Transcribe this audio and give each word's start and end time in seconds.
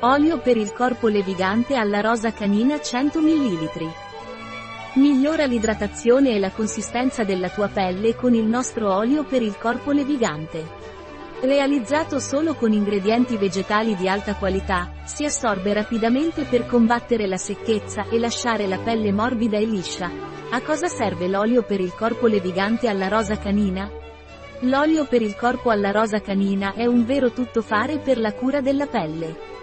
Olio 0.00 0.40
per 0.40 0.58
il 0.58 0.74
corpo 0.74 1.08
levigante 1.08 1.74
alla 1.74 2.02
rosa 2.02 2.30
canina 2.30 2.78
100 2.78 3.18
ml. 3.18 3.70
Migliora 4.96 5.46
l'idratazione 5.46 6.34
e 6.34 6.38
la 6.38 6.50
consistenza 6.50 7.24
della 7.24 7.48
tua 7.48 7.68
pelle 7.68 8.14
con 8.14 8.34
il 8.34 8.44
nostro 8.44 8.94
olio 8.94 9.24
per 9.24 9.40
il 9.40 9.56
corpo 9.56 9.92
levigante. 9.92 10.84
Realizzato 11.40 12.18
solo 12.18 12.52
con 12.52 12.72
ingredienti 12.72 13.38
vegetali 13.38 13.96
di 13.96 14.06
alta 14.06 14.34
qualità, 14.34 14.92
si 15.04 15.24
assorbe 15.24 15.72
rapidamente 15.72 16.44
per 16.44 16.66
combattere 16.66 17.26
la 17.26 17.38
secchezza 17.38 18.06
e 18.10 18.18
lasciare 18.18 18.66
la 18.66 18.78
pelle 18.78 19.12
morbida 19.12 19.56
e 19.56 19.64
liscia. 19.64 20.10
A 20.50 20.60
cosa 20.60 20.88
serve 20.88 21.26
l'olio 21.26 21.62
per 21.62 21.80
il 21.80 21.94
corpo 21.94 22.26
levigante 22.26 22.86
alla 22.88 23.08
rosa 23.08 23.38
canina? 23.38 23.90
L'olio 24.60 25.06
per 25.06 25.22
il 25.22 25.34
corpo 25.36 25.70
alla 25.70 25.90
rosa 25.90 26.20
canina 26.20 26.74
è 26.74 26.84
un 26.84 27.06
vero 27.06 27.32
tuttofare 27.32 27.98
per 27.98 28.18
la 28.18 28.34
cura 28.34 28.60
della 28.60 28.86
pelle. 28.86 29.54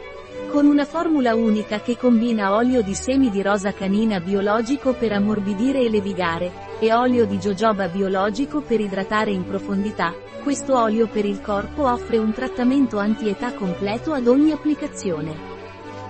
Con 0.53 0.67
una 0.67 0.85
formula 0.85 1.33
unica 1.33 1.79
che 1.79 1.97
combina 1.97 2.53
olio 2.53 2.83
di 2.83 2.93
semi 2.93 3.31
di 3.31 3.41
rosa 3.41 3.73
canina 3.73 4.19
biologico 4.19 4.93
per 4.93 5.11
ammorbidire 5.11 5.79
e 5.79 5.89
levigare, 5.89 6.51
e 6.79 6.93
olio 6.93 7.25
di 7.25 7.39
jojoba 7.39 7.87
biologico 7.87 8.61
per 8.61 8.79
idratare 8.79 9.31
in 9.31 9.45
profondità, 9.45 10.13
questo 10.43 10.79
olio 10.79 11.07
per 11.07 11.25
il 11.25 11.41
corpo 11.41 11.89
offre 11.89 12.19
un 12.19 12.31
trattamento 12.33 12.99
anti-età 12.99 13.53
completo 13.53 14.13
ad 14.13 14.27
ogni 14.27 14.51
applicazione. 14.51 15.33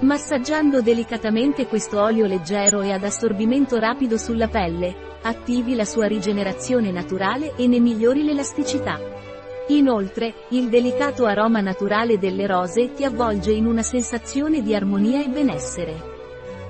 Massaggiando 0.01 0.81
delicatamente 0.81 1.65
questo 1.65 2.01
olio 2.01 2.25
leggero 2.25 2.81
e 2.81 2.91
ad 2.91 3.05
assorbimento 3.05 3.79
rapido 3.79 4.17
sulla 4.17 4.49
pelle, 4.49 4.93
attivi 5.21 5.73
la 5.73 5.85
sua 5.85 6.07
rigenerazione 6.07 6.91
naturale 6.91 7.55
e 7.55 7.65
ne 7.65 7.79
migliori 7.79 8.25
l'elasticità. 8.25 8.99
Inoltre, 9.67 10.33
il 10.49 10.67
delicato 10.67 11.25
aroma 11.25 11.61
naturale 11.61 12.19
delle 12.19 12.45
rose 12.47 12.93
ti 12.93 13.05
avvolge 13.05 13.51
in 13.51 13.65
una 13.65 13.81
sensazione 13.81 14.61
di 14.61 14.75
armonia 14.75 15.23
e 15.23 15.29
benessere. 15.29 16.11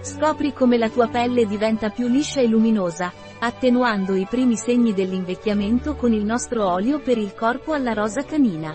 Scopri 0.02 0.54
come 0.54 0.78
la 0.78 0.90
tua 0.90 1.08
pelle 1.08 1.46
diventa 1.46 1.90
più 1.90 2.08
liscia 2.08 2.42
e 2.42 2.48
luminosa, 2.48 3.12
attenuando 3.40 4.14
i 4.14 4.28
primi 4.30 4.56
segni 4.58 4.94
dell'invecchiamento 4.94 5.96
con 5.96 6.14
il 6.14 6.24
nostro 6.24 6.70
olio 6.70 7.00
per 7.00 7.18
il 7.18 7.34
corpo 7.34 7.74
alla 7.74 7.94
rosa 7.94 8.24
canina. 8.24 8.74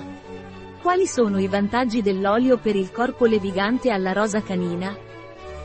Quali 0.83 1.07
sono 1.07 1.39
i 1.39 1.47
vantaggi 1.47 2.03
dell'olio 2.03 2.59
per 2.59 2.75
il 2.75 2.91
corpo 2.91 3.25
levigante 3.27 3.91
alla 3.91 4.13
rosa 4.13 4.43
canina? 4.43 4.97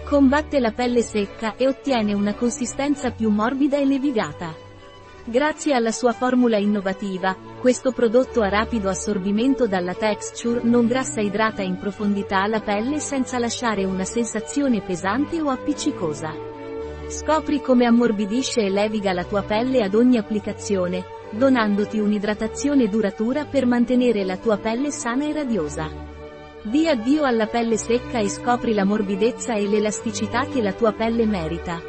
Combatte 0.04 0.60
la 0.60 0.72
pelle 0.72 1.02
secca 1.02 1.56
e 1.56 1.68
ottiene 1.68 2.14
una 2.14 2.36
consistenza 2.36 3.12
più 3.12 3.30
morbida 3.30 3.78
e 3.78 3.86
levigata. 3.86 4.63
Grazie 5.26 5.74
alla 5.74 5.92
sua 5.92 6.12
formula 6.12 6.58
innovativa, 6.58 7.34
questo 7.62 7.94
prodotto 7.94 8.42
a 8.42 8.50
rapido 8.50 8.90
assorbimento 8.90 9.68
dalla 9.68 9.94
texture 9.94 10.60
non 10.64 10.86
grassa 10.86 11.22
idrata 11.22 11.62
in 11.62 11.78
profondità 11.78 12.46
la 12.46 12.60
pelle 12.60 13.00
senza 13.00 13.40
lasciare 13.40 13.86
una 13.86 14.04
sensazione 14.04 14.82
pesante 14.82 15.40
o 15.40 15.48
appiccicosa. 15.48 16.34
Scopri 17.08 17.62
come 17.62 17.86
ammorbidisce 17.86 18.64
e 18.64 18.70
leviga 18.70 19.14
la 19.14 19.24
tua 19.24 19.44
pelle 19.44 19.82
ad 19.82 19.94
ogni 19.94 20.18
applicazione, 20.18 21.06
donandoti 21.32 22.00
un'idratazione 22.00 22.90
duratura 22.90 23.46
per 23.46 23.66
mantenere 23.66 24.26
la 24.26 24.36
tua 24.36 24.58
pelle 24.58 24.92
sana 24.92 25.26
e 25.26 25.32
radiosa. 25.32 25.90
Di 26.64 26.86
addio 26.90 27.24
alla 27.24 27.48
pelle 27.48 27.78
secca 27.78 28.20
e 28.20 28.28
scopri 28.28 28.74
la 28.74 28.84
morbidezza 28.84 29.54
e 29.54 29.70
l'elasticità 29.70 30.48
che 30.48 30.62
la 30.62 30.74
tua 30.74 30.92
pelle 30.92 31.26
merita. 31.26 31.82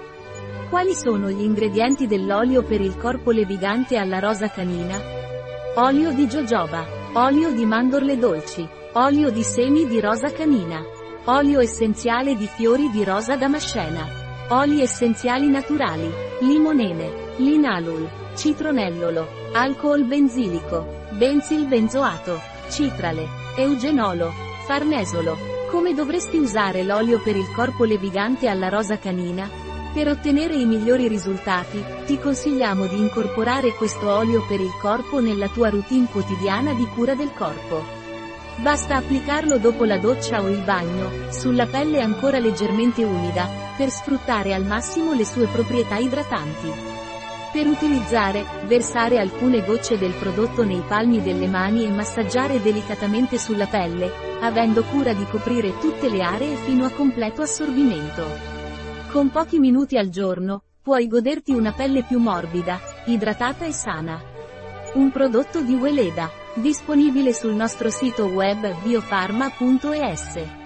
Quali 0.74 0.96
sono 0.96 1.30
gli 1.30 1.42
ingredienti 1.42 2.08
dell'olio 2.08 2.64
per 2.64 2.80
il 2.80 2.96
corpo 2.96 3.30
levigante 3.30 3.96
alla 3.96 4.18
rosa 4.18 4.48
canina? 4.48 5.00
Olio 5.76 6.10
di 6.10 6.26
jojoba. 6.26 6.84
Olio 7.12 7.52
di 7.52 7.64
mandorle 7.64 8.18
dolci. 8.18 8.68
Olio 8.94 9.30
di 9.30 9.44
semi 9.44 9.86
di 9.86 10.00
rosa 10.00 10.32
canina. 10.32 10.82
Olio 11.26 11.60
essenziale 11.60 12.34
di 12.34 12.48
fiori 12.48 12.90
di 12.90 13.04
rosa 13.04 13.36
damascena. 13.36 14.04
Oli 14.48 14.80
essenziali 14.80 15.48
naturali. 15.48 16.10
Limonene. 16.40 17.36
Linalul. 17.36 18.10
Citronellolo. 18.34 19.28
Alcol 19.52 20.02
benzilico. 20.06 21.06
Benzil 21.12 21.68
benzoato. 21.68 22.40
Citrale. 22.68 23.28
Eugenolo. 23.56 24.32
Farnesolo. 24.66 25.38
Come 25.70 25.94
dovresti 25.94 26.36
usare 26.36 26.82
l'olio 26.82 27.22
per 27.22 27.36
il 27.36 27.48
corpo 27.54 27.84
levigante 27.84 28.48
alla 28.48 28.68
rosa 28.68 28.98
canina? 28.98 29.73
Per 29.94 30.08
ottenere 30.08 30.56
i 30.56 30.64
migliori 30.64 31.06
risultati, 31.06 31.80
ti 32.04 32.18
consigliamo 32.18 32.86
di 32.86 32.98
incorporare 32.98 33.74
questo 33.74 34.10
olio 34.10 34.44
per 34.44 34.58
il 34.58 34.72
corpo 34.80 35.20
nella 35.20 35.46
tua 35.48 35.68
routine 35.68 36.08
quotidiana 36.10 36.72
di 36.74 36.84
cura 36.86 37.14
del 37.14 37.32
corpo. 37.32 37.80
Basta 38.56 38.96
applicarlo 38.96 39.56
dopo 39.58 39.84
la 39.84 39.98
doccia 39.98 40.42
o 40.42 40.48
il 40.48 40.62
bagno, 40.62 41.30
sulla 41.30 41.66
pelle 41.66 42.00
ancora 42.00 42.40
leggermente 42.40 43.04
umida, 43.04 43.48
per 43.76 43.88
sfruttare 43.88 44.52
al 44.52 44.64
massimo 44.64 45.12
le 45.12 45.24
sue 45.24 45.46
proprietà 45.46 45.96
idratanti. 45.96 46.72
Per 47.52 47.64
utilizzare, 47.68 48.44
versare 48.66 49.20
alcune 49.20 49.64
gocce 49.64 49.96
del 49.96 50.14
prodotto 50.14 50.64
nei 50.64 50.82
palmi 50.84 51.22
delle 51.22 51.46
mani 51.46 51.84
e 51.84 51.90
massaggiare 51.90 52.60
delicatamente 52.60 53.38
sulla 53.38 53.66
pelle, 53.66 54.10
avendo 54.40 54.82
cura 54.82 55.12
di 55.12 55.24
coprire 55.30 55.78
tutte 55.78 56.08
le 56.08 56.20
aree 56.20 56.56
fino 56.56 56.84
a 56.84 56.90
completo 56.90 57.42
assorbimento. 57.42 58.63
Con 59.14 59.30
pochi 59.30 59.60
minuti 59.60 59.96
al 59.96 60.08
giorno, 60.08 60.64
puoi 60.82 61.06
goderti 61.06 61.52
una 61.52 61.70
pelle 61.70 62.02
più 62.02 62.18
morbida, 62.18 62.80
idratata 63.04 63.64
e 63.64 63.70
sana. 63.70 64.20
Un 64.94 65.12
prodotto 65.12 65.60
di 65.60 65.72
Weleda, 65.74 66.28
disponibile 66.54 67.32
sul 67.32 67.54
nostro 67.54 67.90
sito 67.90 68.24
web 68.26 68.82
biofarma.es. 68.82 70.63